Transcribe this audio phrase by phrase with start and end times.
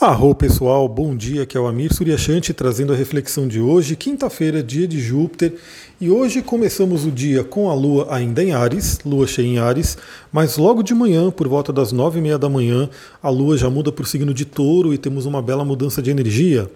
[0.00, 4.62] Arro pessoal, bom dia, que é o Amir Suryashanti trazendo a reflexão de hoje, quinta-feira,
[4.62, 5.54] dia de Júpiter,
[6.00, 9.98] e hoje começamos o dia com a Lua ainda em Ares, Lua cheia em Ares,
[10.30, 12.88] mas logo de manhã, por volta das nove e meia da manhã,
[13.20, 16.12] a Lua já muda para o signo de Touro e temos uma bela mudança de
[16.12, 16.70] energia.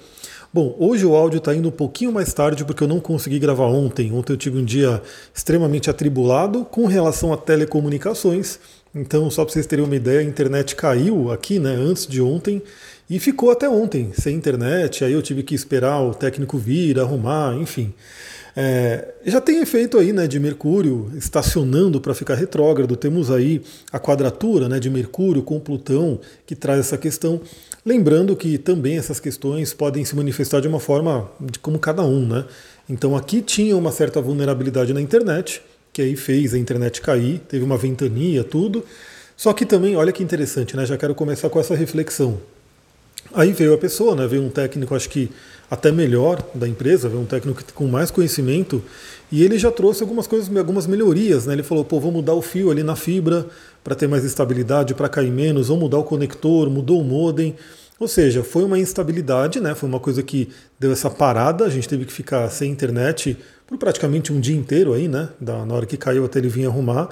[0.53, 3.67] Bom, hoje o áudio está indo um pouquinho mais tarde porque eu não consegui gravar
[3.67, 4.13] ontem.
[4.13, 5.01] Ontem eu tive um dia
[5.33, 8.59] extremamente atribulado com relação a telecomunicações.
[8.95, 12.61] Então, só para vocês terem uma ideia, a internet caiu aqui, né, antes de ontem.
[13.13, 17.55] E ficou até ontem, sem internet, aí eu tive que esperar o técnico vir, arrumar,
[17.57, 17.93] enfim.
[18.57, 22.97] É, já tem efeito aí né, de Mercúrio estacionando para ficar retrógrado.
[22.97, 23.61] Temos aí
[23.93, 27.39] a quadratura né, de Mercúrio com Plutão que traz essa questão.
[27.85, 32.27] Lembrando que também essas questões podem se manifestar de uma forma de como cada um.
[32.27, 32.47] Né?
[32.89, 35.61] Então aqui tinha uma certa vulnerabilidade na internet,
[35.93, 38.83] que aí fez a internet cair, teve uma ventania, tudo.
[39.37, 40.87] Só que também, olha que interessante, né?
[40.87, 42.41] Já quero começar com essa reflexão.
[43.35, 44.27] Aí veio a pessoa, né?
[44.27, 45.31] veio um técnico, acho que
[45.71, 48.83] até melhor da empresa, veio um técnico com mais conhecimento,
[49.31, 51.47] e ele já trouxe algumas coisas, algumas melhorias.
[51.47, 51.55] Né?
[51.55, 53.47] Ele falou: pô, vou mudar o fio ali na fibra
[53.83, 57.57] para ter mais estabilidade, para cair menos, vou mudar o conector, mudou o modem.
[57.99, 59.75] Ou seja, foi uma instabilidade, né?
[59.75, 63.37] foi uma coisa que deu essa parada, a gente teve que ficar sem internet
[63.67, 65.31] por praticamente um dia inteiro aí, né?
[65.41, 67.09] Da, na hora que caiu até ele vir arrumar,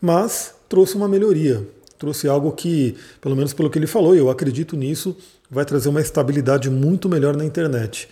[0.00, 1.66] mas trouxe uma melhoria
[1.98, 5.16] trouxe algo que, pelo menos pelo que ele falou, eu acredito nisso,
[5.50, 8.08] vai trazer uma estabilidade muito melhor na internet.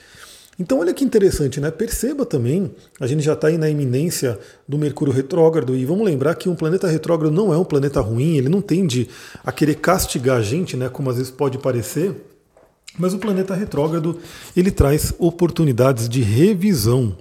[0.58, 1.70] Então, olha que interessante, né?
[1.70, 6.34] Perceba também, a gente já está aí na iminência do Mercúrio retrógrado, e vamos lembrar
[6.34, 9.08] que um planeta retrógrado não é um planeta ruim, ele não tende
[9.44, 10.88] a querer castigar a gente, né?
[10.88, 12.14] Como às vezes pode parecer.
[12.98, 14.18] Mas o planeta retrógrado
[14.56, 17.18] ele traz oportunidades de revisão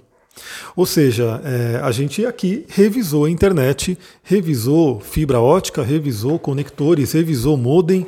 [0.74, 7.56] ou seja, é, a gente aqui revisou a internet, revisou fibra ótica, revisou conectores, revisou
[7.56, 8.06] modem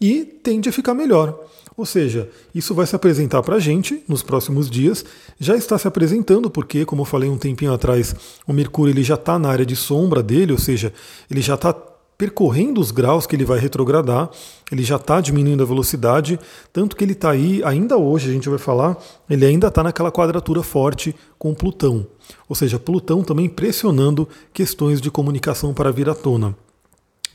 [0.00, 1.38] e tende a ficar melhor.
[1.78, 5.04] Ou seja, isso vai se apresentar para a gente nos próximos dias.
[5.38, 9.14] Já está se apresentando, porque, como eu falei um tempinho atrás, o Mercúrio ele já
[9.14, 10.92] está na área de sombra dele, ou seja,
[11.30, 11.72] ele já está
[12.18, 14.28] percorrendo os graus que ele vai retrogradar,
[14.72, 16.38] ele já está diminuindo a velocidade,
[16.72, 18.98] tanto que ele está aí, ainda hoje a gente vai falar,
[19.30, 22.04] ele ainda está naquela quadratura forte com Plutão.
[22.48, 26.56] Ou seja, Plutão também pressionando questões de comunicação para vir à tona.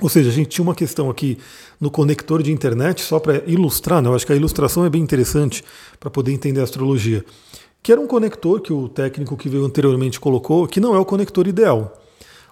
[0.01, 1.38] Ou seja, a gente tinha uma questão aqui
[1.79, 4.09] no conector de internet, só para ilustrar, né?
[4.09, 5.63] eu acho que a ilustração é bem interessante
[5.97, 7.23] para poder entender a astrologia,
[7.81, 11.05] que era um conector que o técnico que veio anteriormente colocou, que não é o
[11.05, 12.03] conector ideal.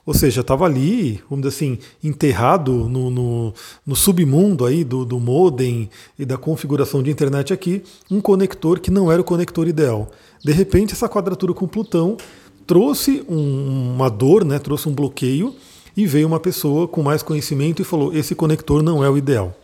[0.06, 3.54] Ou seja, estava ali, vamos dizer assim, enterrado no, no,
[3.86, 8.90] no submundo aí do, do modem e da configuração de internet aqui, um conector que
[8.90, 10.10] não era o conector ideal.
[10.44, 12.18] De repente, essa quadratura com Plutão
[12.66, 15.56] trouxe um, uma dor, né, trouxe um bloqueio,
[15.96, 19.56] e veio uma pessoa com mais conhecimento e falou: esse conector não é o ideal.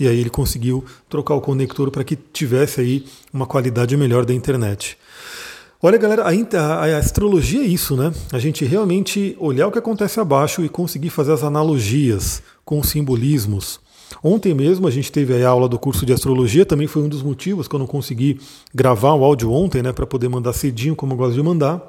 [0.00, 4.32] E aí ele conseguiu trocar o conector para que tivesse aí uma qualidade melhor da
[4.32, 4.96] internet.
[5.80, 8.12] Olha, galera, a, astrologia é isso, né?
[8.32, 12.88] A gente realmente olhar o que acontece abaixo e conseguir fazer as analogias com os
[12.88, 13.78] simbolismos.
[14.20, 17.22] Ontem mesmo a gente teve a aula do curso de astrologia, também foi um dos
[17.22, 18.40] motivos que eu não consegui
[18.74, 21.80] gravar o áudio ontem, né, para poder mandar cedinho, como eu gosto de mandar.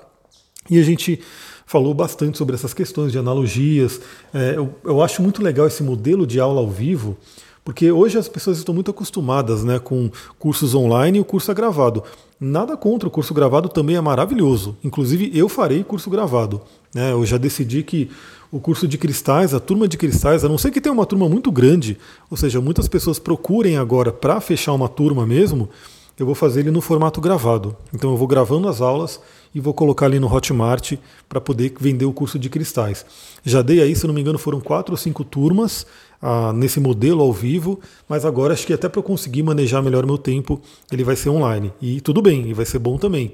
[0.69, 1.19] E a gente
[1.65, 3.99] falou bastante sobre essas questões de analogias.
[4.31, 7.17] É, eu, eu acho muito legal esse modelo de aula ao vivo,
[7.65, 11.55] porque hoje as pessoas estão muito acostumadas né, com cursos online e o curso é
[11.55, 12.03] gravado.
[12.39, 14.77] Nada contra, o curso gravado também é maravilhoso.
[14.83, 16.61] Inclusive, eu farei curso gravado.
[16.95, 17.11] Né?
[17.11, 18.09] Eu já decidi que
[18.51, 21.27] o curso de cristais, a turma de cristais, a não ser que tenha uma turma
[21.27, 21.97] muito grande,
[22.31, 25.69] ou seja, muitas pessoas procurem agora para fechar uma turma mesmo,
[26.17, 27.75] eu vou fazer ele no formato gravado.
[27.93, 29.19] Então eu vou gravando as aulas
[29.53, 30.93] e vou colocar ali no Hotmart
[31.27, 33.05] para poder vender o curso de cristais.
[33.43, 35.85] Já dei aí, se não me engano, foram quatro ou cinco turmas
[36.21, 40.05] ah, nesse modelo ao vivo, mas agora acho que até para eu conseguir manejar melhor
[40.05, 40.61] meu tempo,
[40.91, 41.73] ele vai ser online.
[41.81, 43.33] E tudo bem, e vai ser bom também.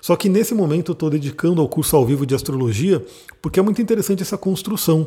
[0.00, 3.04] Só que nesse momento eu estou dedicando ao curso ao vivo de astrologia,
[3.40, 5.06] porque é muito interessante essa construção.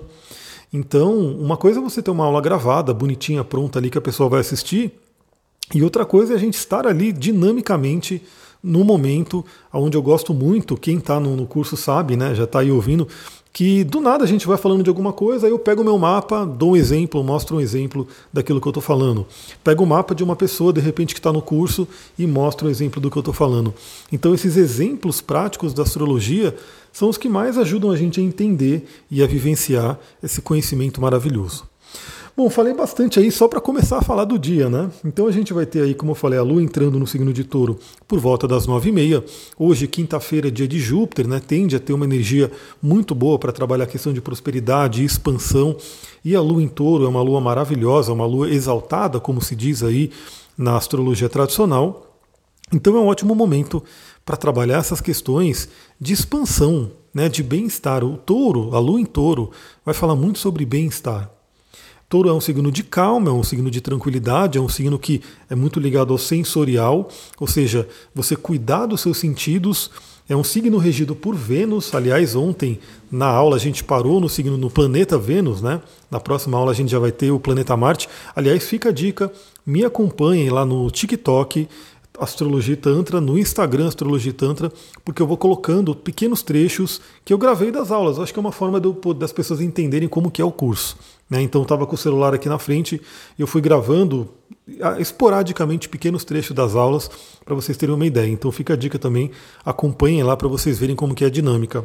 [0.72, 4.30] Então, uma coisa é você ter uma aula gravada, bonitinha, pronta ali, que a pessoa
[4.30, 4.94] vai assistir,
[5.74, 8.22] e outra coisa é a gente estar ali dinamicamente
[8.66, 12.60] no momento onde eu gosto muito, quem está no, no, curso sabe, né, já está
[12.60, 13.08] aí ouvindo,
[13.54, 15.98] que do nada a gente vai falando de alguma coisa, aí eu pego o meu
[15.98, 19.26] mapa, dou um exemplo, mostro um exemplo daquilo que eu estou falando.
[19.64, 21.88] Pego o mapa de uma pessoa, de repente, que está no curso
[22.20, 23.74] e mostro um exemplo do que eu estou falando.
[24.12, 26.54] Então, esses exemplos práticos da astrologia
[26.92, 31.66] são os que mais ajudam a gente a entender e a vivenciar esse conhecimento maravilhoso.
[32.38, 34.92] Bom, falei bastante aí só para começar a falar do dia, né?
[35.06, 37.46] Então a gente vai ter aí, como eu falei, a Lua entrando no signo de
[37.46, 39.24] touro por volta das nove e meia.
[39.58, 41.40] Hoje, quinta-feira, dia de Júpiter, né?
[41.40, 42.52] Tende a ter uma energia
[42.84, 45.78] muito boa para trabalhar a questão de prosperidade e expansão.
[46.26, 49.82] E a Lua em touro é uma lua maravilhosa, uma lua exaltada, como se diz
[49.82, 50.12] aí
[50.58, 52.20] na astrologia tradicional.
[52.70, 53.82] Então é um ótimo momento
[54.26, 55.70] para trabalhar essas questões
[56.02, 58.04] de expansão, né, de bem-estar.
[58.04, 59.52] O touro, a lua em touro,
[59.86, 61.35] vai falar muito sobre bem-estar.
[62.08, 65.22] Touro é um signo de calma, é um signo de tranquilidade, é um signo que
[65.50, 67.10] é muito ligado ao sensorial,
[67.40, 69.90] ou seja, você cuidar dos seus sentidos.
[70.28, 71.94] É um signo regido por Vênus.
[71.94, 72.80] Aliás, ontem
[73.12, 75.82] na aula a gente parou no signo no planeta Vênus, né?
[76.10, 78.10] Na próxima aula a gente já vai ter o planeta Marte.
[78.36, 79.32] Aliás, fica a dica,
[79.64, 81.68] me acompanhem lá no TikTok.
[82.20, 84.72] Astrologia Tantra, no Instagram Astrologia Tantra,
[85.04, 88.20] porque eu vou colocando pequenos trechos que eu gravei das aulas.
[88.20, 90.98] Acho que é uma forma do, das pessoas entenderem como que é o curso.
[91.30, 91.42] Né?
[91.42, 93.02] Então eu estava com o celular aqui na frente
[93.38, 94.30] e eu fui gravando
[95.00, 97.10] esporadicamente pequenos trechos das aulas
[97.44, 98.30] para vocês terem uma ideia.
[98.30, 99.32] Então fica a dica também,
[99.64, 101.84] acompanhem lá para vocês verem como que é a dinâmica.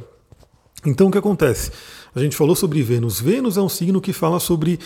[0.85, 1.71] Então o que acontece?
[2.15, 3.21] A gente falou sobre Vênus.
[3.21, 4.79] Vênus é um signo que fala sobre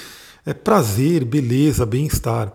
[0.45, 2.53] é, prazer, beleza, bem-estar.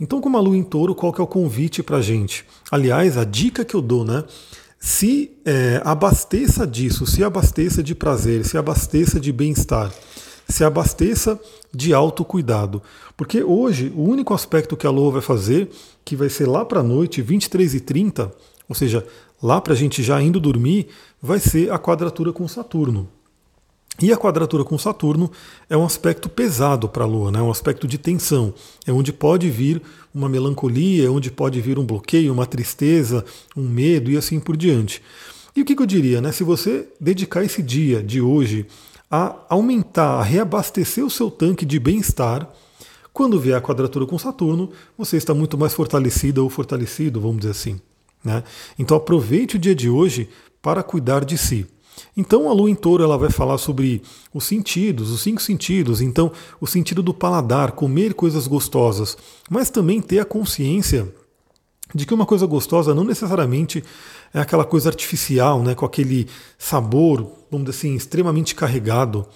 [0.00, 2.44] Então, como a lua em touro, qual que é o convite para a gente?
[2.70, 4.24] Aliás, a dica que eu dou, né?
[4.78, 9.92] Se é, abasteça disso, se abasteça de prazer, se abasteça de bem-estar
[10.50, 11.40] se abasteça
[11.72, 12.82] de autocuidado.
[13.16, 15.70] Porque hoje o único aspecto que a Lua vai fazer,
[16.04, 18.32] que vai ser lá para a noite, 23 e 30,
[18.68, 19.06] ou seja,
[19.42, 20.88] lá para a gente já indo dormir,
[21.22, 23.08] vai ser a quadratura com Saturno.
[24.02, 25.30] E a quadratura com Saturno
[25.68, 27.38] é um aspecto pesado para a Lua, né?
[27.38, 28.54] é um aspecto de tensão.
[28.86, 29.82] É onde pode vir
[30.14, 33.24] uma melancolia, é onde pode vir um bloqueio, uma tristeza,
[33.56, 35.02] um medo e assim por diante.
[35.54, 36.20] E o que, que eu diria?
[36.20, 36.32] Né?
[36.32, 38.66] Se você dedicar esse dia de hoje
[39.10, 42.48] a aumentar, a reabastecer o seu tanque de bem-estar.
[43.12, 47.50] Quando vier a quadratura com Saturno, você está muito mais fortalecida ou fortalecido, vamos dizer
[47.50, 47.80] assim.
[48.24, 48.44] Né?
[48.78, 50.28] Então aproveite o dia de hoje
[50.62, 51.66] para cuidar de si.
[52.16, 54.02] Então a lua em touro ela vai falar sobre
[54.32, 56.00] os sentidos, os cinco sentidos.
[56.00, 59.16] Então o sentido do paladar, comer coisas gostosas,
[59.48, 61.12] mas também ter a consciência
[61.94, 63.82] de que uma coisa gostosa não necessariamente
[64.32, 69.26] é aquela coisa artificial, né, com aquele sabor, vamos dizer assim, extremamente carregado.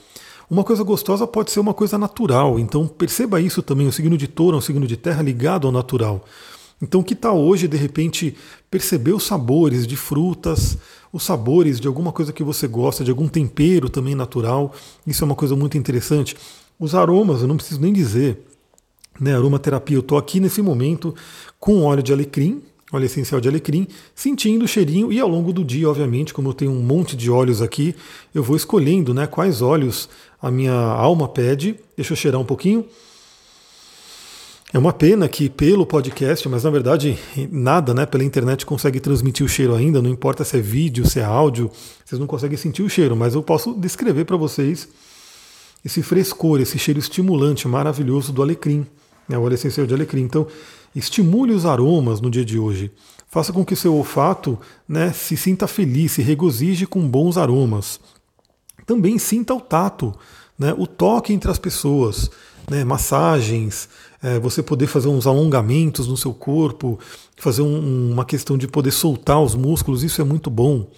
[0.49, 3.89] Uma coisa gostosa pode ser uma coisa natural, então perceba isso também.
[3.89, 6.25] O signo de touro é um signo de terra ligado ao natural.
[6.83, 8.37] Então, que tal hoje, de repente,
[8.71, 10.77] perceber os sabores de frutas,
[11.13, 14.75] os sabores de alguma coisa que você gosta, de algum tempero também natural?
[15.07, 16.37] Isso é uma coisa muito interessante.
[16.79, 18.39] Os aromas, eu não preciso nem dizer,
[19.21, 19.97] né, aromaterapia.
[19.97, 21.15] Eu estou aqui nesse momento
[21.59, 22.63] com óleo de alecrim,
[22.93, 26.55] óleo essencial de alecrim, sentindo o cheirinho e ao longo do dia, obviamente, como eu
[26.55, 27.95] tenho um monte de óleos aqui,
[28.35, 30.09] eu vou escolhendo né, quais óleos
[30.41, 31.77] a minha alma pede.
[31.97, 32.85] Deixa eu cheirar um pouquinho.
[34.75, 37.17] É uma pena que pelo podcast, mas na verdade
[37.51, 41.21] nada né, pela internet consegue transmitir o cheiro ainda, não importa se é vídeo, se
[41.21, 41.71] é áudio,
[42.05, 44.87] vocês não conseguem sentir o cheiro, mas eu posso descrever para vocês
[45.83, 48.85] esse frescor, esse cheiro estimulante maravilhoso do alecrim,
[49.29, 50.23] né, o óleo essencial de alecrim.
[50.23, 50.47] Então,
[50.95, 52.93] Estimule os aromas no dia de hoje.
[53.27, 57.99] Faça com que seu olfato né, se sinta feliz, se regozije com bons aromas.
[58.87, 60.15] Também sinta o tato,
[60.57, 62.31] né, o toque entre as pessoas,
[62.71, 63.89] né, massagens,
[64.25, 66.99] é, você poder fazer uns alongamentos no seu corpo,
[67.37, 70.89] fazer um, uma questão de poder soltar os músculos, isso é muito bom.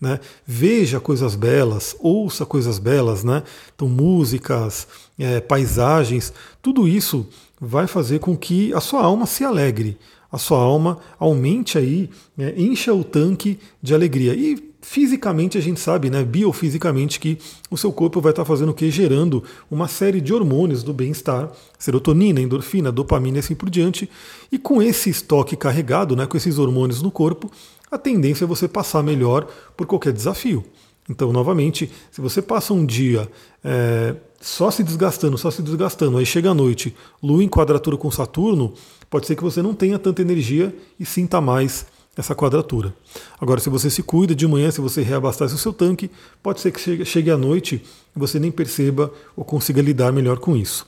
[0.00, 0.18] Né?
[0.44, 3.44] Veja coisas belas, ouça coisas belas, né?
[3.72, 7.24] Então, músicas, é, paisagens, tudo isso
[7.60, 9.96] vai fazer com que a sua alma se alegre,
[10.30, 14.34] a sua alma aumente aí, é, encha o tanque de alegria.
[14.34, 17.38] E fisicamente a gente sabe, né, biofisicamente, que
[17.70, 18.90] o seu corpo vai estar fazendo o que?
[18.90, 24.10] Gerando uma série de hormônios do bem-estar, serotonina, endorfina, dopamina e assim por diante.
[24.50, 27.50] E com esse estoque carregado, né, com esses hormônios no corpo,
[27.90, 29.46] a tendência é você passar melhor
[29.76, 30.64] por qualquer desafio.
[31.08, 33.28] Então, novamente, se você passa um dia
[33.62, 38.10] é, só se desgastando, só se desgastando, aí chega a noite, Lua em quadratura com
[38.10, 38.74] Saturno,
[39.08, 41.86] pode ser que você não tenha tanta energia e sinta mais
[42.16, 42.94] essa quadratura.
[43.40, 46.10] Agora, se você se cuida de manhã, se você reabastece o seu tanque,
[46.42, 47.82] pode ser que chegue, à noite
[48.14, 50.86] e você nem perceba ou consiga lidar melhor com isso.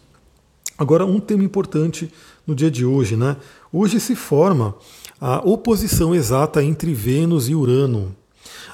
[0.76, 2.12] Agora, um tema importante
[2.47, 3.37] no dia de hoje, né?
[3.73, 4.75] Hoje se forma
[5.21, 8.14] a oposição exata entre Vênus e Urano.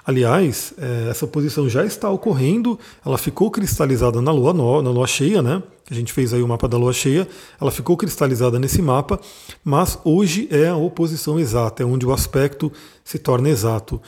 [0.04, 4.52] Aliás, é, essa oposição já está ocorrendo, ela ficou cristalizada na lua,
[4.82, 5.62] na lua cheia, né?
[5.90, 7.28] A gente fez aí o mapa da lua cheia,
[7.60, 9.20] ela ficou cristalizada nesse mapa,
[9.64, 12.72] mas hoje é a oposição exata, é onde o aspecto
[13.04, 14.00] se torna exato.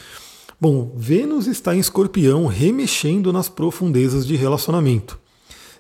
[0.61, 5.19] Bom, Vênus está em escorpião, remexendo nas profundezas de relacionamento.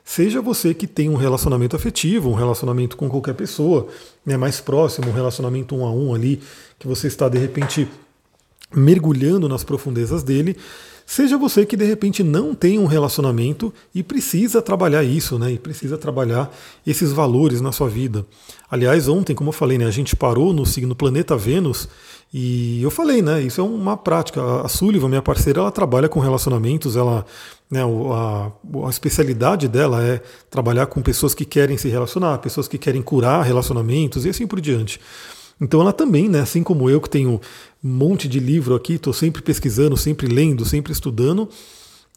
[0.04, 3.86] seja você que tem um relacionamento afetivo, um relacionamento com qualquer pessoa,
[4.26, 6.40] né, mais próximo, um relacionamento um a um ali,
[6.80, 7.88] que você está de repente
[8.74, 10.56] mergulhando nas profundezas dele,
[11.04, 15.52] Seja você que de repente não tem um relacionamento e precisa trabalhar isso, né?
[15.52, 16.50] E precisa trabalhar
[16.86, 18.24] esses valores na sua vida.
[18.70, 21.88] Aliás, ontem, como eu falei, né, a gente parou no signo Planeta Vênus
[22.32, 23.42] e eu falei, né?
[23.42, 24.62] Isso é uma prática.
[24.62, 27.26] A Sullivan, minha parceira, ela trabalha com relacionamentos, ela,
[27.70, 28.50] né, a,
[28.86, 33.42] a especialidade dela é trabalhar com pessoas que querem se relacionar, pessoas que querem curar
[33.42, 34.98] relacionamentos e assim por diante.
[35.62, 37.40] Então ela também, né, assim como eu que tenho
[37.82, 41.48] um monte de livro aqui, estou sempre pesquisando, sempre lendo, sempre estudando,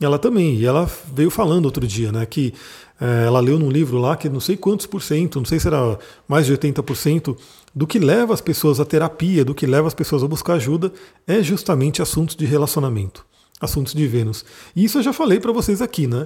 [0.02, 0.56] ela também.
[0.56, 2.56] E ela veio falando outro dia, né, que
[3.00, 5.68] é, ela leu num livro lá que não sei quantos por cento, não sei se
[5.68, 7.38] era mais de 80%,
[7.74, 10.92] do que leva as pessoas à terapia, do que leva as pessoas a buscar ajuda,
[11.28, 13.24] é justamente assuntos de relacionamento,
[13.62, 14.44] assuntos de Vênus.
[14.76, 16.26] E isso eu já falei para vocês aqui, né?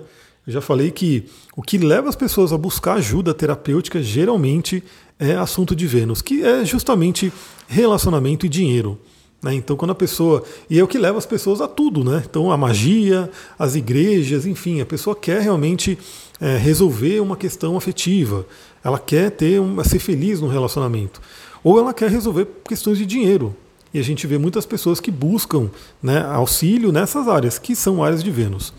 [0.50, 1.26] Eu já falei que
[1.56, 4.84] o que leva as pessoas a buscar ajuda terapêutica geralmente
[5.20, 7.32] é assunto de Vênus, que é justamente
[7.68, 9.00] relacionamento e dinheiro.
[9.44, 9.54] Né?
[9.54, 10.44] Então, quando a pessoa.
[10.68, 12.24] E é o que leva as pessoas a tudo, né?
[12.28, 13.30] Então, a magia,
[13.60, 16.00] as igrejas, enfim, a pessoa quer realmente
[16.42, 18.44] é, resolver uma questão afetiva,
[18.84, 21.22] ela quer ter um, ser feliz no relacionamento,
[21.64, 23.56] ou ela quer resolver questões de dinheiro.
[23.94, 25.70] E a gente vê muitas pessoas que buscam
[26.02, 28.74] né, auxílio nessas áreas, que são áreas de Vênus.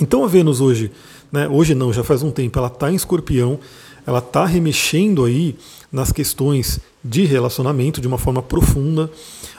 [0.00, 0.90] Então, a Vênus hoje,
[1.30, 3.58] né, hoje não, já faz um tempo, ela está em escorpião
[4.06, 5.56] ela está remexendo aí
[5.90, 9.10] nas questões de relacionamento de uma forma profunda.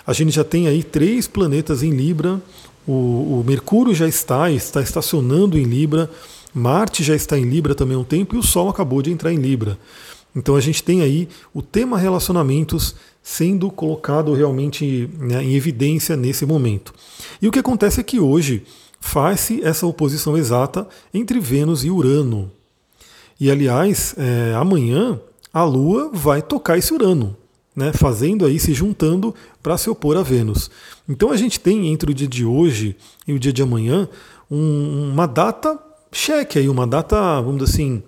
[0.06, 2.42] A gente já tem aí três planetas em Libra.
[2.86, 6.10] O, o, Mercúrio já está, está estacionando em Libra.
[6.54, 9.32] Marte já está em Libra também há um tempo e o Sol acabou de entrar
[9.32, 9.78] em Libra.
[10.36, 16.46] Então a gente tem aí o tema relacionamentos sendo colocado realmente né, em evidência nesse
[16.46, 16.94] momento.
[17.42, 18.64] E o que acontece é que hoje
[19.04, 22.50] faz-se essa oposição exata entre Vênus e Urano.
[23.38, 25.20] E aliás, é, amanhã
[25.54, 27.36] a Lua vai tocar esse Urano,
[27.76, 30.72] né, fazendo aí, se juntando para se opor a Vênus.
[31.08, 32.96] Então a gente tem entre o dia de hoje
[33.28, 34.08] e o dia de amanhã
[34.50, 35.78] um, uma data
[36.10, 38.04] cheque aí, uma data, vamos dizer assim,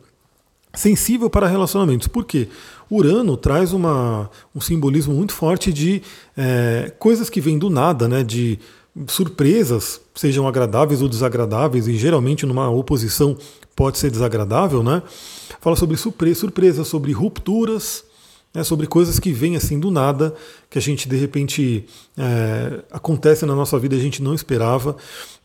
[0.73, 2.07] sensível para relacionamentos.
[2.07, 2.47] Por quê?
[2.89, 6.01] Urano traz uma, um simbolismo muito forte de
[6.37, 8.57] é, coisas que vêm do nada, né, de
[9.07, 13.37] surpresas, sejam agradáveis ou desagradáveis, e geralmente numa oposição
[13.75, 15.03] pode ser desagradável, né?
[15.59, 18.05] Fala sobre surpresas, sobre rupturas,
[18.53, 18.63] né?
[18.63, 20.33] sobre coisas que vêm assim do nada,
[20.69, 21.85] que a gente de repente
[22.17, 24.95] é, acontece na nossa vida e a gente não esperava.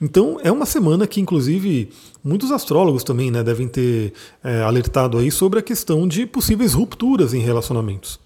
[0.01, 1.91] Então é uma semana que, inclusive,
[2.23, 4.13] muitos astrólogos também né, devem ter
[4.45, 8.21] é, alertado aí sobre a questão de possíveis rupturas em relacionamentos.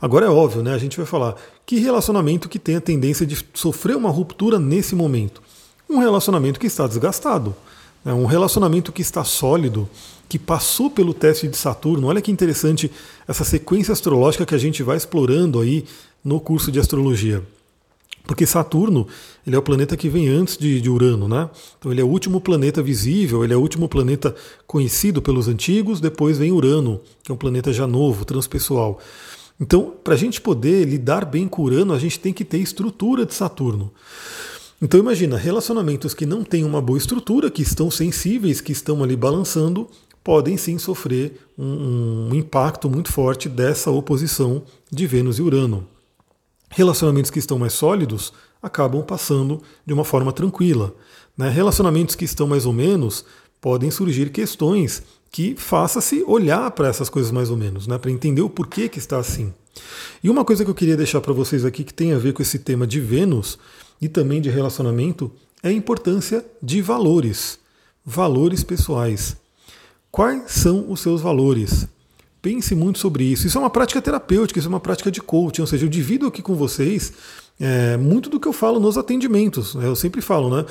[0.00, 0.72] Agora é óbvio, né?
[0.74, 4.94] A gente vai falar que relacionamento que tem a tendência de sofrer uma ruptura nesse
[4.94, 5.42] momento.
[5.88, 7.54] Um relacionamento que está desgastado.
[8.04, 9.88] É um relacionamento que está sólido,
[10.26, 12.06] que passou pelo teste de Saturno.
[12.06, 12.90] Olha que interessante
[13.28, 15.84] essa sequência astrológica que a gente vai explorando aí
[16.24, 17.42] no curso de astrologia.
[18.26, 19.06] Porque Saturno
[19.46, 21.50] ele é o planeta que vem antes de, de, Urano, né?
[21.78, 24.34] Então ele é o último planeta visível, ele é o último planeta
[24.66, 29.00] conhecido pelos antigos, depois vem Urano, que é um planeta já novo, transpessoal.
[29.60, 33.26] Então, para a gente poder lidar bem com Urano, a gente tem que ter estrutura
[33.26, 33.92] de Saturno.
[34.82, 39.14] Então imagina, relacionamentos que não têm uma boa estrutura, que estão sensíveis, que estão ali
[39.14, 39.86] balançando,
[40.24, 45.86] podem sim sofrer um, um impacto muito forte dessa oposição de Vênus e Urano.
[46.70, 50.94] Relacionamentos que estão mais sólidos acabam passando de uma forma tranquila.
[51.36, 51.50] Né?
[51.50, 53.26] Relacionamentos que estão mais ou menos
[53.60, 57.98] podem surgir questões que faça-se olhar para essas coisas mais ou menos, né?
[57.98, 59.52] para entender o porquê que está assim.
[60.22, 62.42] E uma coisa que eu queria deixar para vocês aqui que tem a ver com
[62.42, 63.58] esse tema de Vênus
[64.00, 65.30] e também de relacionamento
[65.62, 67.58] é a importância de valores,
[68.04, 69.36] valores pessoais.
[70.10, 71.86] Quais são os seus valores?
[72.42, 73.46] Pense muito sobre isso.
[73.46, 76.26] Isso é uma prática terapêutica, isso é uma prática de coaching, ou seja, eu divido
[76.26, 77.12] aqui com vocês
[77.60, 79.74] é, muito do que eu falo nos atendimentos.
[79.74, 80.64] Eu sempre falo, né?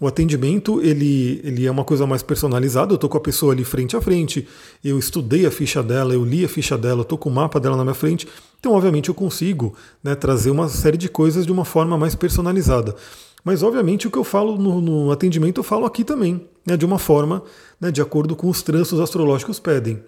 [0.00, 2.92] O atendimento ele, ele é uma coisa mais personalizada.
[2.92, 4.46] Eu estou com a pessoa ali frente a frente,
[4.84, 7.76] eu estudei a ficha dela, eu li a ficha dela, estou com o mapa dela
[7.76, 8.28] na minha frente.
[8.60, 9.74] Então, obviamente, eu consigo
[10.04, 12.94] né, trazer uma série de coisas de uma forma mais personalizada.
[13.42, 16.84] Mas, obviamente, o que eu falo no, no atendimento, eu falo aqui também, né, de
[16.84, 17.42] uma forma
[17.80, 20.02] né, de acordo com os trânsitos astrológicos pedem.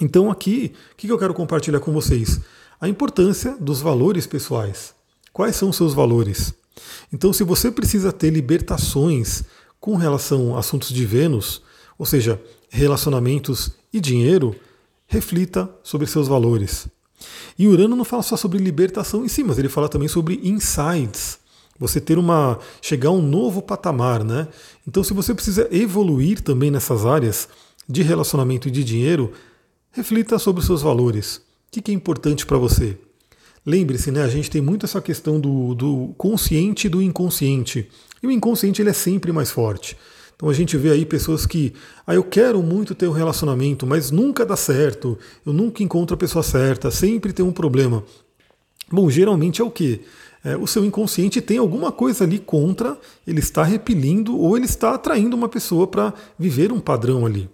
[0.00, 2.40] Então, aqui, o que eu quero compartilhar com vocês?
[2.80, 4.94] A importância dos valores pessoais.
[5.32, 6.52] Quais são os seus valores?
[7.12, 9.44] Então, se você precisa ter libertações
[9.80, 11.62] com relação a assuntos de Vênus,
[11.98, 14.54] ou seja, relacionamentos e dinheiro,
[15.06, 16.86] reflita sobre seus valores.
[17.58, 21.38] E Urano não fala só sobre libertação em si, mas ele fala também sobre insights.
[21.78, 22.58] Você ter uma.
[22.80, 24.48] chegar a um novo patamar, né?
[24.86, 27.48] Então, se você precisa evoluir também nessas áreas,
[27.88, 29.32] de relacionamento e de dinheiro,
[29.90, 31.36] reflita sobre os seus valores.
[31.36, 31.42] O
[31.80, 32.98] que é importante para você?
[33.64, 37.88] Lembre-se, né, a gente tem muito essa questão do, do consciente e do inconsciente.
[38.22, 39.96] E o inconsciente ele é sempre mais forte.
[40.34, 41.72] Então a gente vê aí pessoas que,
[42.04, 45.16] ah, eu quero muito ter um relacionamento, mas nunca dá certo,
[45.46, 48.02] eu nunca encontro a pessoa certa, sempre tem um problema.
[48.90, 50.00] Bom, geralmente é o quê?
[50.44, 54.94] É, o seu inconsciente tem alguma coisa ali contra, ele está repelindo ou ele está
[54.94, 57.48] atraindo uma pessoa para viver um padrão ali.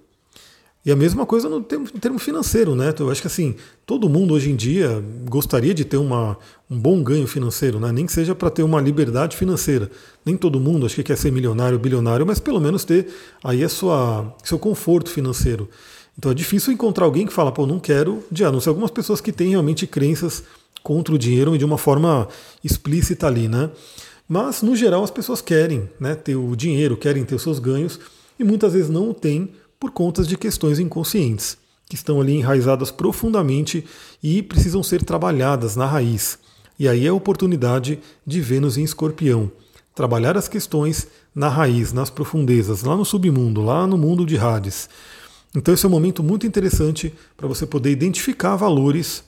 [0.87, 2.95] E a mesma coisa no termo, no termo, financeiro, né?
[2.99, 6.39] Eu acho que assim, todo mundo hoje em dia gostaria de ter uma,
[6.71, 7.91] um bom ganho financeiro, né?
[7.93, 9.91] Nem que seja para ter uma liberdade financeira.
[10.25, 13.09] Nem todo mundo acho que quer ser milionário, bilionário, mas pelo menos ter
[13.43, 15.69] aí a sua, seu conforto financeiro.
[16.17, 19.21] Então é difícil encontrar alguém que fala, pô, não quero, a não ser algumas pessoas
[19.21, 20.43] que têm realmente crenças
[20.83, 22.29] contra o dinheiro e de uma forma
[22.65, 23.71] explícita ali, né?
[24.29, 27.99] Mas, no geral, as pessoas querem né, ter o dinheiro, querem ter os seus ganhos
[28.39, 31.57] e muitas vezes não o têm por conta de questões inconscientes,
[31.89, 33.85] que estão ali enraizadas profundamente
[34.23, 36.39] e precisam ser trabalhadas na raiz.
[36.79, 39.51] E aí é a oportunidade de Vênus em Escorpião.
[39.95, 44.89] Trabalhar as questões na raiz, nas profundezas, lá no submundo, lá no mundo de Hades.
[45.55, 49.25] Então esse é um momento muito interessante para você poder identificar valores,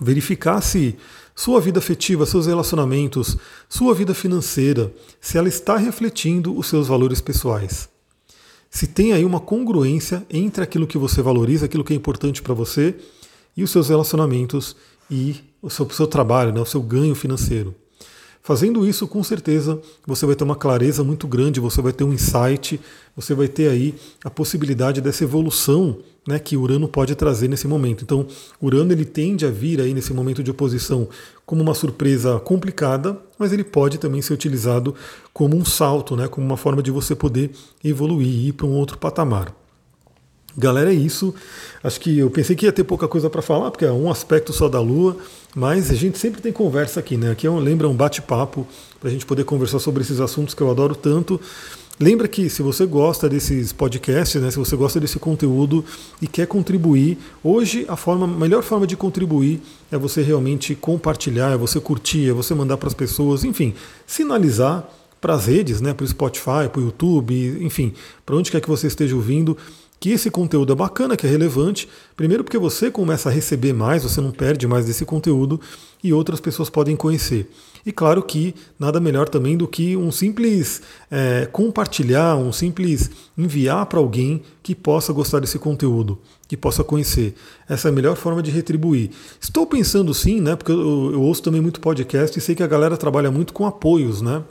[0.00, 0.96] verificar se
[1.34, 3.36] sua vida afetiva, seus relacionamentos,
[3.68, 7.88] sua vida financeira, se ela está refletindo os seus valores pessoais
[8.70, 12.54] se tem aí uma congruência entre aquilo que você valoriza, aquilo que é importante para
[12.54, 12.94] você
[13.56, 14.76] e os seus relacionamentos
[15.10, 17.74] e o seu, seu trabalho, né, o seu ganho financeiro.
[18.48, 22.14] Fazendo isso, com certeza, você vai ter uma clareza muito grande, você vai ter um
[22.14, 22.80] insight,
[23.14, 28.04] você vai ter aí a possibilidade dessa evolução né, que Urano pode trazer nesse momento.
[28.04, 28.26] Então,
[28.58, 31.10] Urano ele tende a vir aí nesse momento de oposição
[31.44, 34.94] como uma surpresa complicada, mas ele pode também ser utilizado
[35.30, 37.50] como um salto, né, como uma forma de você poder
[37.84, 39.54] evoluir e ir para um outro patamar.
[40.58, 41.32] Galera, é isso.
[41.84, 44.52] Acho que eu pensei que ia ter pouca coisa para falar, porque é um aspecto
[44.52, 45.16] só da Lua,
[45.54, 47.30] mas a gente sempre tem conversa aqui, né?
[47.30, 48.66] Aqui é um, lembra um bate-papo
[48.98, 51.40] para a gente poder conversar sobre esses assuntos que eu adoro tanto.
[52.00, 55.84] Lembra que se você gosta desses podcasts, né, se você gosta desse conteúdo
[56.20, 59.60] e quer contribuir, hoje a forma, melhor forma de contribuir
[59.92, 63.74] é você realmente compartilhar, é você curtir, é você mandar para as pessoas, enfim,
[64.06, 64.88] sinalizar
[65.20, 67.92] para as redes, né, para o Spotify, para o YouTube, enfim,
[68.24, 69.56] para onde quer que você esteja ouvindo,
[70.00, 71.88] que esse conteúdo é bacana, que é relevante.
[72.16, 75.60] Primeiro, porque você começa a receber mais, você não perde mais desse conteúdo
[76.02, 77.50] e outras pessoas podem conhecer.
[77.84, 83.86] E claro que nada melhor também do que um simples é, compartilhar, um simples enviar
[83.86, 87.34] para alguém que possa gostar desse conteúdo, que possa conhecer.
[87.68, 89.10] Essa é a melhor forma de retribuir.
[89.40, 90.54] Estou pensando sim, né?
[90.54, 93.66] Porque eu, eu ouço também muito podcast e sei que a galera trabalha muito com
[93.66, 94.42] apoios, né?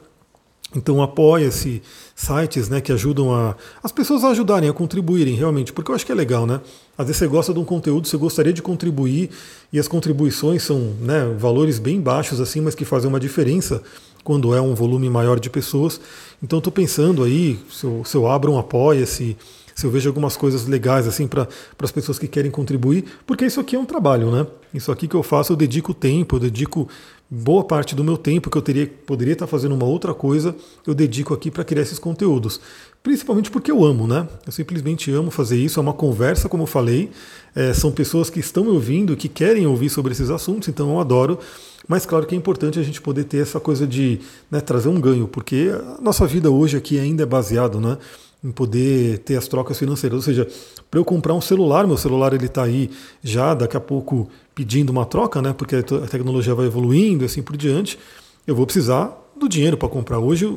[0.76, 1.82] Então apoia-se
[2.16, 6.06] sites né, que ajudam a, as pessoas a ajudarem, a contribuírem realmente, porque eu acho
[6.06, 6.60] que é legal, né?
[6.98, 9.30] Às vezes você gosta de um conteúdo, você gostaria de contribuir,
[9.72, 13.82] e as contribuições são né, valores bem baixos, assim, mas que fazem uma diferença
[14.24, 16.02] quando é um volume maior de pessoas.
[16.44, 19.38] Então estou pensando aí, se eu, se eu abro um apoia-se,
[19.74, 21.48] se eu vejo algumas coisas legais assim para
[21.82, 24.46] as pessoas que querem contribuir, porque isso aqui é um trabalho, né?
[24.74, 26.90] Isso aqui que eu faço, eu dedico tempo, eu dedico
[27.30, 30.94] boa parte do meu tempo que eu teria, poderia estar fazendo uma outra coisa, eu
[30.94, 32.60] dedico aqui para criar esses conteúdos.
[33.04, 34.28] Principalmente porque eu amo, né?
[34.46, 35.80] Eu simplesmente amo fazer isso.
[35.80, 37.10] É uma conversa, como eu falei.
[37.56, 41.00] É, são pessoas que estão me ouvindo, que querem ouvir sobre esses assuntos, então eu
[41.00, 41.40] adoro.
[41.88, 44.20] Mas claro que é importante a gente poder ter essa coisa de
[44.52, 47.98] né, trazer um ganho, porque a nossa vida hoje aqui ainda é baseado, né?
[48.44, 50.18] Em poder ter as trocas financeiras.
[50.18, 50.48] Ou seja,
[50.90, 52.90] para eu comprar um celular, meu celular ele está aí
[53.24, 55.54] já daqui a pouco pedindo uma troca, né?
[55.54, 57.98] Porque a tecnologia vai evoluindo e assim por diante.
[58.46, 60.20] Eu vou precisar do dinheiro para comprar.
[60.20, 60.50] Hoje o,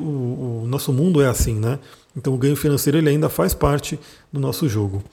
[0.63, 1.79] o, nosso mundo é assim, né?
[2.15, 3.99] Então o ganho financeiro ele ainda faz parte
[4.31, 5.03] do nosso jogo.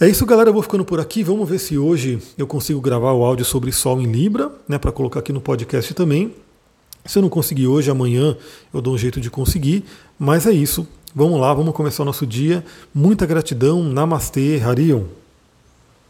[0.00, 0.48] É isso, galera.
[0.48, 1.22] Eu vou ficando por aqui.
[1.22, 4.78] Vamos ver se hoje eu consigo gravar o áudio sobre Sol em Libra, né?
[4.78, 6.34] Para colocar aqui no podcast também.
[7.04, 8.36] Se eu não conseguir hoje, amanhã
[8.72, 9.84] eu dou um jeito de conseguir.
[10.18, 10.86] Mas é isso.
[11.14, 12.64] Vamos lá, vamos começar o nosso dia.
[12.94, 13.82] Muita gratidão.
[13.82, 15.19] Namastê, Harion.